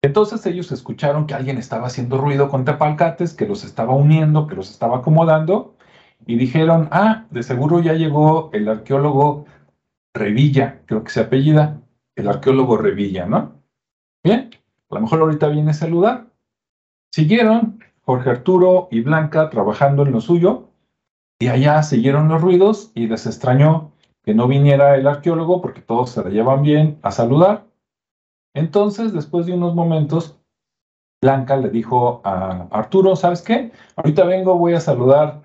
entonces 0.01 0.45
ellos 0.45 0.71
escucharon 0.71 1.27
que 1.27 1.33
alguien 1.33 1.57
estaba 1.57 1.87
haciendo 1.87 2.17
ruido 2.17 2.49
con 2.49 2.65
tepalcates, 2.65 3.33
que 3.33 3.47
los 3.47 3.63
estaba 3.63 3.93
uniendo, 3.93 4.47
que 4.47 4.55
los 4.55 4.69
estaba 4.69 4.97
acomodando, 4.97 5.75
y 6.25 6.35
dijeron, 6.35 6.89
ah, 6.91 7.25
de 7.31 7.43
seguro 7.43 7.79
ya 7.79 7.93
llegó 7.93 8.49
el 8.53 8.67
arqueólogo 8.67 9.45
Revilla, 10.13 10.81
creo 10.85 11.03
que 11.03 11.11
se 11.11 11.21
apellida, 11.21 11.81
el 12.15 12.27
arqueólogo 12.27 12.77
Revilla, 12.77 13.25
¿no? 13.25 13.62
Bien, 14.23 14.51
a 14.89 14.95
lo 14.95 15.01
mejor 15.01 15.19
ahorita 15.19 15.49
viene 15.49 15.71
a 15.71 15.73
saludar. 15.73 16.27
Siguieron 17.11 17.79
Jorge 18.03 18.29
Arturo 18.29 18.87
y 18.89 19.01
Blanca 19.01 19.49
trabajando 19.49 20.03
en 20.03 20.13
lo 20.13 20.21
suyo, 20.21 20.69
y 21.39 21.49
allá 21.49 21.83
siguieron 21.83 22.29
los 22.29 22.41
ruidos 22.41 22.91
y 22.95 23.07
les 23.07 23.25
extrañó 23.25 23.91
que 24.23 24.33
no 24.33 24.47
viniera 24.47 24.95
el 24.95 25.07
arqueólogo 25.07 25.61
porque 25.61 25.81
todos 25.81 26.11
se 26.11 26.23
la 26.23 26.29
llevan 26.29 26.61
bien 26.61 26.99
a 27.01 27.11
saludar. 27.11 27.65
Entonces, 28.53 29.11
después 29.13 29.45
de 29.45 29.53
unos 29.53 29.75
momentos, 29.75 30.39
Blanca 31.21 31.57
le 31.57 31.69
dijo 31.69 32.21
a 32.23 32.67
Arturo, 32.71 33.15
¿sabes 33.15 33.41
qué? 33.41 33.71
Ahorita 33.95 34.23
vengo, 34.23 34.57
voy 34.57 34.73
a 34.73 34.79
saludar 34.79 35.41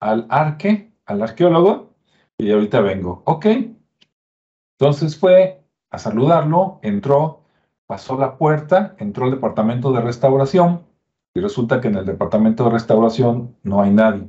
al 0.00 0.26
arque, 0.30 0.90
al 1.04 1.22
arqueólogo, 1.22 1.90
y 2.38 2.50
ahorita 2.50 2.80
vengo. 2.80 3.22
Ok. 3.26 3.46
Entonces 4.78 5.18
fue 5.18 5.62
a 5.90 5.98
saludarlo, 5.98 6.78
entró, 6.82 7.45
pasó 7.86 8.18
la 8.18 8.36
puerta, 8.36 8.94
entró 8.98 9.26
al 9.26 9.32
departamento 9.32 9.92
de 9.92 10.00
restauración, 10.00 10.82
y 11.34 11.40
resulta 11.40 11.80
que 11.80 11.88
en 11.88 11.96
el 11.96 12.06
departamento 12.06 12.64
de 12.64 12.70
restauración 12.70 13.56
no 13.62 13.82
hay 13.82 13.92
nadie. 13.92 14.28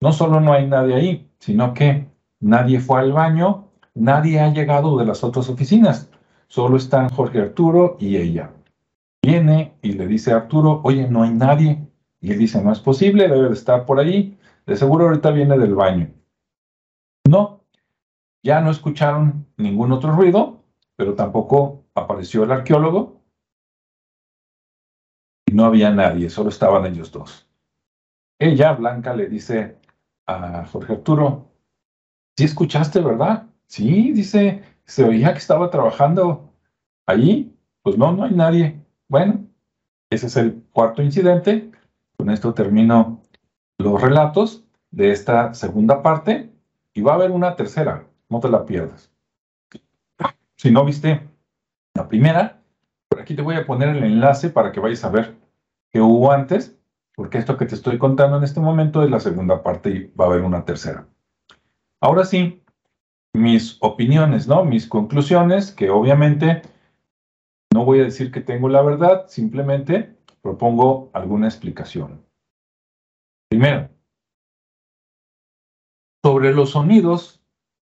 no 0.00 0.12
solo 0.12 0.40
no 0.40 0.52
hay 0.52 0.66
nadie 0.66 0.94
ahí, 0.94 1.30
sino 1.38 1.74
que 1.74 2.06
nadie 2.40 2.80
fue 2.80 3.00
al 3.00 3.12
baño, 3.12 3.68
nadie 3.94 4.40
ha 4.40 4.48
llegado 4.52 4.96
de 4.96 5.04
las 5.04 5.22
otras 5.24 5.48
oficinas, 5.50 6.08
solo 6.48 6.76
están 6.76 7.10
Jorge 7.10 7.40
Arturo 7.40 7.96
y 8.00 8.16
ella. 8.16 8.50
Viene 9.22 9.74
y 9.82 9.92
le 9.92 10.06
dice 10.06 10.32
a 10.32 10.36
Arturo, 10.36 10.80
oye, 10.84 11.06
no 11.08 11.22
hay 11.22 11.32
nadie. 11.32 11.86
Y 12.20 12.32
él 12.32 12.38
dice, 12.38 12.62
no 12.62 12.72
es 12.72 12.80
posible, 12.80 13.28
debe 13.28 13.48
de 13.48 13.54
estar 13.54 13.84
por 13.84 13.98
ahí, 13.98 14.38
de 14.66 14.76
seguro 14.76 15.06
ahorita 15.06 15.30
viene 15.30 15.58
del 15.58 15.74
baño. 15.74 16.10
No, 17.28 17.60
ya 18.42 18.60
no 18.60 18.70
escucharon 18.70 19.46
ningún 19.56 19.92
otro 19.92 20.12
ruido, 20.12 20.62
pero 20.96 21.14
tampoco 21.14 21.84
apareció 21.94 22.44
el 22.44 22.52
arqueólogo. 22.52 23.20
Y 25.46 25.52
no 25.52 25.64
había 25.64 25.90
nadie, 25.90 26.30
solo 26.30 26.48
estaban 26.48 26.86
ellos 26.86 27.10
dos. 27.10 27.48
Ella, 28.38 28.72
Blanca, 28.72 29.14
le 29.14 29.26
dice 29.26 29.78
a 30.26 30.64
Jorge 30.66 30.94
Arturo, 30.94 31.50
¿sí 32.36 32.44
escuchaste, 32.44 33.00
verdad? 33.00 33.48
Sí, 33.66 34.12
dice, 34.12 34.64
se 34.84 35.04
oía 35.04 35.32
que 35.32 35.38
estaba 35.38 35.70
trabajando 35.70 36.52
allí. 37.06 37.54
Pues 37.82 37.96
no, 37.96 38.12
no 38.12 38.24
hay 38.24 38.32
nadie. 38.32 38.80
Bueno, 39.08 39.46
ese 40.10 40.26
es 40.26 40.36
el 40.36 40.62
cuarto 40.72 41.02
incidente. 41.02 41.70
Con 42.16 42.30
esto 42.30 42.54
termino 42.54 43.22
los 43.78 44.00
relatos 44.00 44.64
de 44.90 45.10
esta 45.10 45.54
segunda 45.54 46.02
parte 46.02 46.52
y 46.92 47.00
va 47.00 47.12
a 47.12 47.14
haber 47.16 47.30
una 47.30 47.56
tercera, 47.56 48.06
no 48.28 48.40
te 48.40 48.48
la 48.48 48.66
pierdas. 48.66 49.10
Si 50.56 50.70
no 50.70 50.84
viste 50.84 51.26
la 51.94 52.08
primera, 52.08 52.62
por 53.08 53.20
aquí 53.20 53.34
te 53.34 53.42
voy 53.42 53.56
a 53.56 53.66
poner 53.66 53.90
el 53.90 54.04
enlace 54.04 54.50
para 54.50 54.72
que 54.72 54.80
vayas 54.80 55.04
a 55.04 55.10
ver 55.10 55.36
qué 55.92 56.00
hubo 56.00 56.32
antes 56.32 56.80
porque 57.20 57.36
esto 57.36 57.58
que 57.58 57.66
te 57.66 57.74
estoy 57.74 57.98
contando 57.98 58.38
en 58.38 58.44
este 58.44 58.60
momento 58.60 59.02
es 59.02 59.10
la 59.10 59.20
segunda 59.20 59.62
parte 59.62 59.90
y 59.90 60.12
va 60.18 60.24
a 60.24 60.28
haber 60.28 60.40
una 60.40 60.64
tercera. 60.64 61.06
Ahora 62.00 62.24
sí, 62.24 62.62
mis 63.34 63.76
opiniones, 63.80 64.48
¿no? 64.48 64.64
Mis 64.64 64.86
conclusiones, 64.86 65.70
que 65.70 65.90
obviamente 65.90 66.62
no 67.74 67.84
voy 67.84 68.00
a 68.00 68.04
decir 68.04 68.32
que 68.32 68.40
tengo 68.40 68.70
la 68.70 68.80
verdad, 68.80 69.26
simplemente 69.28 70.16
propongo 70.40 71.10
alguna 71.12 71.46
explicación. 71.46 72.24
Primero, 73.50 73.90
sobre 76.24 76.54
los 76.54 76.70
sonidos, 76.70 77.42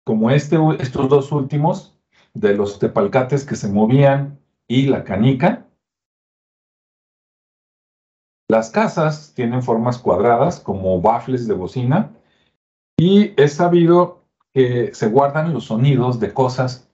como 0.03 0.31
este, 0.31 0.57
estos 0.79 1.07
dos 1.07 1.31
últimos, 1.31 1.92
de 2.33 2.55
los 2.55 2.79
tepalcates 2.79 3.45
que 3.45 3.55
se 3.55 3.67
movían 3.67 4.39
y 4.67 4.87
la 4.87 5.03
canica, 5.03 5.67
las 8.49 8.69
casas 8.69 9.33
tienen 9.35 9.63
formas 9.63 9.97
cuadradas 9.97 10.59
como 10.59 11.01
baffles 11.01 11.47
de 11.47 11.53
bocina 11.53 12.11
y 12.99 13.33
es 13.41 13.53
sabido 13.53 14.23
que 14.53 14.93
se 14.93 15.07
guardan 15.07 15.53
los 15.53 15.65
sonidos 15.65 16.19
de 16.19 16.33
cosas 16.33 16.89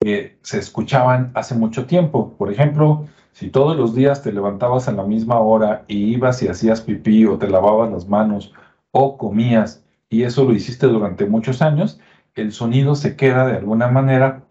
que 0.00 0.38
se 0.42 0.58
escuchaban 0.58 1.32
hace 1.34 1.54
mucho 1.54 1.86
tiempo. 1.86 2.34
Por 2.36 2.52
ejemplo, 2.52 3.06
si 3.32 3.50
todos 3.50 3.76
los 3.76 3.94
días 3.94 4.22
te 4.22 4.32
levantabas 4.32 4.88
a 4.88 4.92
la 4.92 5.04
misma 5.04 5.40
hora 5.40 5.84
y 5.88 6.14
ibas 6.14 6.42
y 6.42 6.48
hacías 6.48 6.82
pipí 6.82 7.24
o 7.24 7.38
te 7.38 7.48
lavabas 7.48 7.90
las 7.90 8.06
manos 8.06 8.52
o 8.90 9.16
comías 9.16 9.84
y 10.10 10.24
eso 10.24 10.44
lo 10.44 10.52
hiciste 10.52 10.86
durante 10.86 11.26
muchos 11.26 11.62
años, 11.62 11.98
el 12.36 12.52
sonido 12.52 12.94
se 12.94 13.16
queda 13.16 13.46
de 13.46 13.56
alguna 13.56 13.88
manera 13.88 14.46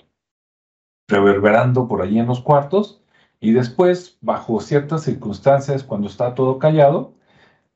reverberando 1.08 1.88
por 1.88 2.02
allí 2.02 2.20
en 2.20 2.28
los 2.28 2.42
cuartos 2.42 3.02
y 3.40 3.52
después, 3.52 4.18
bajo 4.22 4.60
ciertas 4.60 5.04
circunstancias, 5.04 5.84
cuando 5.84 6.08
está 6.08 6.34
todo 6.34 6.58
callado, 6.58 7.14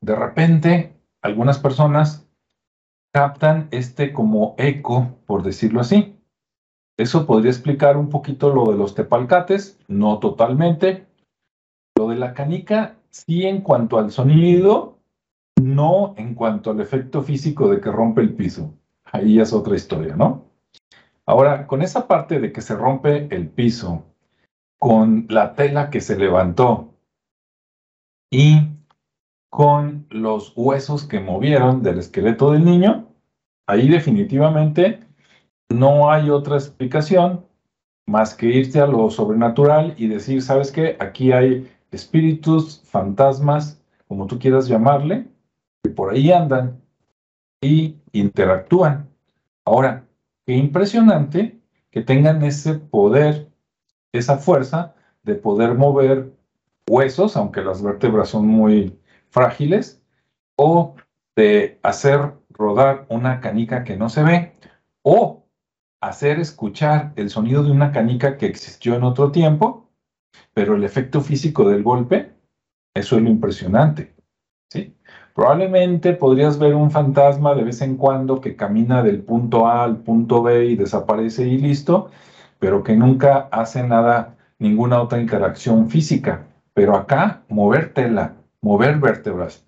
de 0.02 0.16
repente 0.16 0.94
algunas 1.22 1.60
personas 1.60 2.28
captan 3.14 3.68
este 3.72 4.14
como 4.14 4.56
eco, 4.58 5.16
por 5.26 5.44
decirlo 5.44 5.82
así. 5.82 6.16
Eso 6.98 7.26
podría 7.26 7.52
explicar 7.52 7.98
un 7.98 8.10
poquito 8.10 8.54
lo 8.54 8.72
de 8.72 8.78
los 8.78 8.96
tepalcates, 8.96 9.80
no 9.88 10.20
totalmente. 10.20 11.08
Lo 11.96 12.10
de 12.10 12.16
la 12.16 12.34
canica, 12.34 12.98
sí 13.10 13.46
en 13.46 13.62
cuanto 13.62 14.00
al 14.00 14.12
sonido, 14.12 14.98
no 15.62 16.14
en 16.18 16.34
cuanto 16.36 16.72
al 16.72 16.82
efecto 16.82 17.22
físico 17.22 17.70
de 17.70 17.80
que 17.80 17.92
rompe 17.92 18.22
el 18.22 18.34
piso. 18.34 18.74
Ahí 19.12 19.40
es 19.40 19.54
otra 19.54 19.76
historia, 19.76 20.16
¿no? 20.16 20.46
Ahora, 21.26 21.68
con 21.68 21.82
esa 21.82 22.08
parte 22.08 22.40
de 22.40 22.52
que 22.52 22.62
se 22.62 22.76
rompe 22.76 23.28
el 23.34 23.50
piso 23.50 24.06
con 24.80 25.26
la 25.30 25.54
tela 25.54 25.90
que 25.90 26.02
se 26.02 26.18
levantó 26.18 26.94
y 28.32 28.68
con 29.50 30.06
los 30.10 30.54
huesos 30.56 31.06
que 31.06 31.20
movieron 31.20 31.84
del 31.84 32.00
esqueleto 32.00 32.52
del 32.52 32.66
niño, 32.66 33.08
ahí 33.68 33.90
definitivamente 33.90 35.02
no 35.70 36.12
hay 36.12 36.30
otra 36.30 36.56
explicación 36.56 37.46
más 38.08 38.34
que 38.34 38.48
irte 38.48 38.80
a 38.80 38.88
lo 38.88 39.10
sobrenatural 39.10 39.94
y 39.98 40.08
decir, 40.08 40.42
¿sabes 40.42 40.72
qué? 40.72 40.98
Aquí 41.00 41.32
hay 41.32 41.70
espíritus, 41.92 42.82
fantasmas, 42.86 43.84
como 44.08 44.26
tú 44.26 44.40
quieras 44.40 44.68
llamarle, 44.68 45.28
que 45.84 45.92
por 45.92 46.12
ahí 46.12 46.32
andan 46.32 46.82
y 47.62 47.99
interactúan. 48.14 49.10
Ahora, 49.66 50.06
qué 50.46 50.56
impresionante 50.56 51.60
que 51.92 52.02
tengan 52.02 52.44
ese 52.44 52.76
poder 52.76 53.50
esa 54.12 54.38
fuerza 54.38 54.96
de 55.24 55.36
poder 55.36 55.76
mover 55.76 56.34
huesos, 56.88 57.38
aunque 57.38 57.62
las 57.62 57.82
vértebras 57.82 58.30
son 58.30 58.48
muy 58.48 58.98
frágiles, 59.30 60.02
o 60.56 60.96
de 61.36 61.80
hacer 61.84 62.34
rodar 62.50 63.06
una 63.10 63.40
canica 63.40 63.84
que 63.84 63.96
no 63.96 64.10
se 64.10 64.24
ve, 64.24 64.54
o 65.04 65.46
hacer 66.02 66.40
escuchar 66.40 67.14
el 67.16 67.30
sonido 67.30 67.64
de 67.64 67.72
una 67.72 67.92
canica 67.92 68.38
que 68.38 68.46
existió 68.46 68.96
en 68.96 69.04
otro 69.04 69.32
tiempo, 69.32 69.90
pero 70.54 70.76
el 70.76 70.84
efecto 70.84 71.22
físico 71.22 71.70
del 71.70 71.84
golpe, 71.84 72.34
eso 72.94 73.18
es 73.18 73.22
lo 73.22 73.30
impresionante. 73.30 74.16
¿sí? 74.70 74.96
Probablemente 75.40 76.12
podrías 76.12 76.60
ver 76.60 76.76
un 76.76 76.92
fantasma 76.92 77.56
de 77.56 77.64
vez 77.64 77.82
en 77.82 77.96
cuando 77.96 78.42
que 78.42 78.58
camina 78.58 79.02
del 79.02 79.22
punto 79.22 79.68
A 79.68 79.86
al 79.86 79.96
punto 80.00 80.44
B 80.44 80.66
y 80.66 80.76
desaparece 80.76 81.48
y 81.48 81.58
listo, 81.58 82.12
pero 82.60 82.84
que 82.84 82.94
nunca 82.98 83.48
hace 83.50 83.88
nada, 83.88 84.36
ninguna 84.58 85.02
otra 85.02 85.22
interacción 85.22 85.90
física. 85.90 86.46
Pero 86.74 86.98
acá, 86.98 87.44
mover 87.48 87.94
tela, 87.94 88.36
mover 88.60 89.00
vértebras 89.00 89.66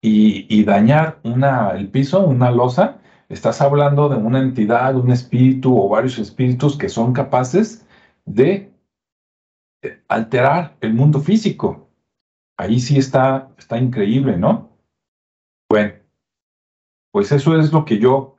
y, 0.00 0.64
dañar 0.64 1.18
el 1.22 1.90
piso, 1.90 2.24
una 2.24 2.50
losa, 2.50 3.00
estás 3.28 3.60
hablando 3.60 4.08
de 4.08 4.16
una 4.16 4.40
entidad, 4.40 4.96
un 4.96 5.10
espíritu 5.10 5.78
o 5.78 5.90
varios 5.90 6.18
espíritus 6.18 6.78
que 6.78 6.88
son 6.88 7.12
capaces 7.12 7.86
de 8.24 8.72
eh, 9.82 10.00
alterar 10.08 10.78
el 10.80 10.94
mundo 10.94 11.20
físico. 11.20 11.83
Ahí 12.56 12.78
sí 12.78 12.98
está, 12.98 13.52
está 13.58 13.78
increíble, 13.78 14.36
¿no? 14.36 14.78
Bueno, 15.68 15.94
pues 17.12 17.32
eso 17.32 17.58
es 17.58 17.72
lo 17.72 17.84
que 17.84 17.98
yo 17.98 18.36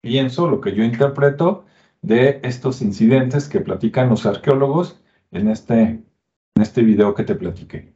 pienso, 0.00 0.48
lo 0.48 0.60
que 0.60 0.74
yo 0.74 0.82
interpreto 0.82 1.64
de 2.02 2.40
estos 2.42 2.80
incidentes 2.82 3.48
que 3.48 3.60
platican 3.60 4.08
los 4.08 4.24
arqueólogos 4.26 5.00
en 5.30 5.48
este, 5.48 5.82
en 5.82 6.62
este 6.62 6.82
video 6.82 7.14
que 7.14 7.24
te 7.24 7.34
platiqué. 7.34 7.94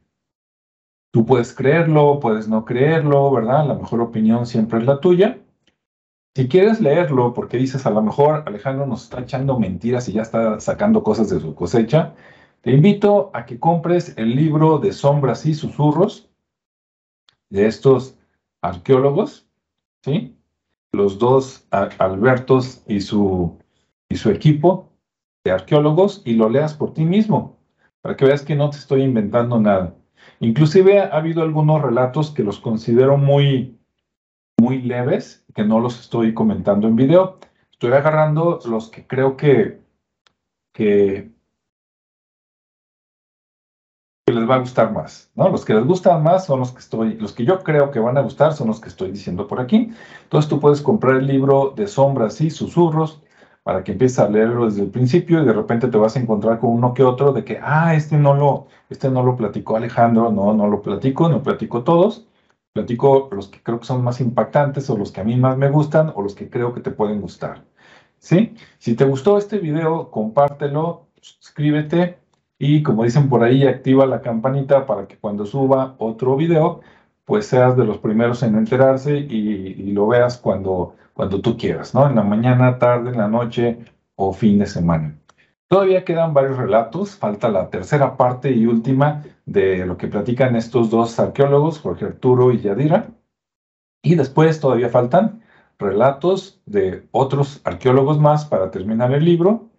Tú 1.11 1.25
puedes 1.25 1.53
creerlo, 1.53 2.19
puedes 2.19 2.47
no 2.47 2.65
creerlo, 2.65 3.31
¿verdad? 3.31 3.65
La 3.65 3.73
mejor 3.73 4.01
opinión 4.01 4.45
siempre 4.45 4.79
es 4.79 4.85
la 4.85 4.99
tuya. 4.99 5.39
Si 6.35 6.49
quieres 6.49 6.81
leerlo, 6.81 7.33
porque 7.33 7.57
dices 7.57 7.85
a 7.85 7.89
lo 7.89 8.01
mejor 8.01 8.43
Alejandro 8.45 8.85
nos 8.85 9.03
está 9.03 9.21
echando 9.21 9.57
mentiras 9.57 10.09
y 10.09 10.13
ya 10.13 10.23
está 10.23 10.59
sacando 10.59 11.03
cosas 11.03 11.29
de 11.29 11.39
su 11.39 11.55
cosecha, 11.55 12.13
te 12.65 12.71
invito 12.71 13.29
a 13.35 13.45
que 13.45 13.59
compres 13.59 14.17
el 14.17 14.35
libro 14.35 14.79
de 14.79 14.91
sombras 14.91 15.45
y 15.45 15.53
susurros 15.53 16.31
de 17.51 17.67
estos 17.67 18.17
arqueólogos, 18.63 19.47
¿sí? 20.03 20.35
Los 20.91 21.19
dos 21.19 21.67
Albertos 21.69 22.83
y 22.87 23.01
su 23.01 23.59
y 24.09 24.15
su 24.15 24.31
equipo 24.31 24.91
de 25.43 25.51
arqueólogos 25.51 26.23
y 26.25 26.33
lo 26.33 26.49
leas 26.49 26.73
por 26.73 26.95
ti 26.95 27.05
mismo, 27.05 27.59
para 28.01 28.15
que 28.15 28.25
veas 28.25 28.41
que 28.41 28.55
no 28.55 28.71
te 28.71 28.77
estoy 28.77 29.03
inventando 29.03 29.59
nada. 29.59 29.95
Inclusive 30.39 31.01
ha 31.01 31.15
habido 31.15 31.43
algunos 31.43 31.83
relatos 31.83 32.31
que 32.31 32.43
los 32.43 32.59
considero 32.59 33.15
muy, 33.15 33.77
muy 34.59 34.81
leves, 34.81 35.45
que 35.53 35.63
no 35.63 35.79
los 35.79 35.99
estoy 35.99 36.33
comentando 36.33 36.87
en 36.87 36.95
video. 36.95 37.37
Estoy 37.71 37.91
agarrando 37.91 38.59
los 38.65 38.89
que 38.89 39.05
creo 39.05 39.37
que, 39.37 39.81
que, 40.73 41.34
que 44.25 44.33
les 44.33 44.49
va 44.49 44.55
a 44.55 44.59
gustar 44.59 44.91
más, 44.91 45.29
¿no? 45.35 45.49
Los 45.49 45.63
que 45.63 45.75
les 45.75 45.85
gustan 45.85 46.23
más 46.23 46.47
son 46.47 46.59
los 46.59 46.71
que 46.71 46.79
estoy, 46.79 47.13
los 47.13 47.31
que 47.31 47.45
yo 47.45 47.59
creo 47.59 47.91
que 47.91 47.99
van 47.99 48.17
a 48.17 48.21
gustar 48.21 48.53
son 48.53 48.67
los 48.67 48.81
que 48.81 48.89
estoy 48.89 49.11
diciendo 49.11 49.47
por 49.47 49.59
aquí. 49.59 49.91
Entonces 50.23 50.49
tú 50.49 50.59
puedes 50.59 50.81
comprar 50.81 51.17
el 51.17 51.27
libro 51.27 51.73
de 51.75 51.85
sombras 51.85 52.41
y 52.41 52.49
susurros 52.49 53.21
para 53.61 53.83
que 53.83 53.91
empieces 53.91 54.17
a 54.17 54.27
leerlo 54.27 54.65
desde 54.65 54.81
el 54.81 54.89
principio 54.89 55.43
y 55.43 55.45
de 55.45 55.53
repente 55.53 55.89
te 55.89 55.97
vas 55.97 56.15
a 56.15 56.19
encontrar 56.19 56.59
con 56.59 56.71
uno 56.71 56.95
que 56.95 57.03
otro 57.03 57.33
de 57.33 57.43
que, 57.43 57.59
ah, 57.61 57.93
este 57.93 58.17
no 58.17 58.33
lo, 58.33 58.65
este 58.89 59.09
no 59.11 59.21
lo 59.21 59.35
platicó 59.35 59.77
Alejandro, 59.77 60.31
no, 60.31 60.53
no 60.55 60.67
lo 60.67 60.81
platico, 60.81 61.29
no 61.29 61.43
platico 61.43 61.83
todos, 61.83 62.25
platico 62.73 63.29
los 63.31 63.49
que 63.49 63.61
creo 63.61 63.79
que 63.79 63.85
son 63.85 64.03
más 64.03 64.21
impactantes 64.21 64.89
o 64.89 64.97
los 64.97 65.11
que 65.11 65.21
a 65.21 65.23
mí 65.23 65.35
más 65.35 65.55
me 65.55 65.69
gustan 65.69 66.11
o 66.15 66.23
los 66.23 66.33
que 66.33 66.49
creo 66.49 66.73
que 66.73 66.81
te 66.81 66.89
pueden 66.89 67.21
gustar. 67.21 67.63
¿Sí? 68.17 68.55
Si 68.79 68.95
te 68.95 69.05
gustó 69.05 69.37
este 69.37 69.59
video, 69.59 70.09
compártelo, 70.09 71.05
suscríbete 71.21 72.24
y 72.65 72.83
como 72.83 73.03
dicen 73.03 73.29
por 73.29 73.43
ahí, 73.43 73.67
activa 73.67 74.05
la 74.05 74.21
campanita 74.21 74.85
para 74.85 75.07
que 75.07 75.17
cuando 75.17 75.45
suba 75.45 75.95
otro 75.99 76.35
video, 76.35 76.81
pues 77.25 77.45
seas 77.47 77.77
de 77.77 77.85
los 77.85 77.99
primeros 77.99 78.41
en 78.43 78.55
enterarse 78.55 79.17
y, 79.17 79.91
lo 79.91 80.07
veas 80.07 80.37
cuando, 80.37 80.95
cuando 81.13 81.41
tú 81.41 81.57
quieras, 81.57 81.93
¿no? 81.93 82.07
En 82.09 82.15
la 82.15 82.23
mañana, 82.23 82.79
tarde, 82.79 83.11
en 83.11 83.17
la 83.17 83.27
noche 83.27 83.79
o 84.15 84.33
fin 84.33 84.59
de 84.59 84.65
semana. 84.65 85.15
Todavía 85.67 86.05
quedan 86.05 86.33
varios 86.33 86.57
relatos, 86.57 87.15
falta 87.15 87.49
la 87.49 87.69
tercera 87.69 88.17
parte 88.17 88.51
y 88.51 88.65
última 88.65 89.23
de 89.45 89.85
lo 89.85 89.97
que 89.97 90.07
platican 90.07 90.55
estos 90.55 90.89
dos 90.89 91.19
arqueólogos, 91.19 91.79
Jorge 91.79 92.05
Arturo 92.05 92.51
y 92.51 92.61
Yadira. 92.61 93.07
Y 94.03 94.15
después 94.15 94.59
todavía 94.59 94.89
faltan 94.89 95.41
relatos 95.79 96.61
de 96.65 97.07
otros 97.11 97.61
arqueólogos 97.63 98.19
más 98.19 98.45
para 98.45 98.71
terminar 98.71 99.13
el 99.13 99.25
libro. 99.25 99.69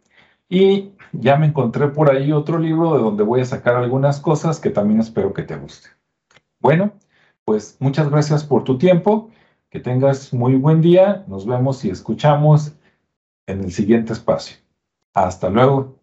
Y 0.49 0.93
ya 1.13 1.37
me 1.37 1.47
encontré 1.47 1.89
por 1.89 2.11
ahí 2.11 2.33
otro 2.33 2.59
libro 2.59 2.97
de 2.97 3.03
donde 3.03 3.23
voy 3.23 3.41
a 3.41 3.45
sacar 3.45 3.77
algunas 3.77 4.21
cosas 4.21 4.61
que 4.61 4.71
también 4.71 5.01
espero 5.01 5.33
que 5.33 5.43
te 5.43 5.57
guste. 5.57 5.89
Bueno, 6.61 6.93
pues 7.45 7.77
muchas 7.81 8.11
gracias 8.11 8.45
por 8.45 8.65
tu 8.65 8.79
tiempo, 8.79 9.31
que 9.71 9.81
tengas 9.81 10.33
muy 10.33 10.57
buen 10.57 10.81
día, 10.81 11.25
nos 11.29 11.47
vemos 11.47 11.85
y 11.85 11.91
escuchamos 11.91 12.73
en 13.47 13.65
el 13.65 13.73
siguiente 13.73 14.13
espacio. 14.13 14.57
Hasta 15.15 15.49
luego. 15.49 15.96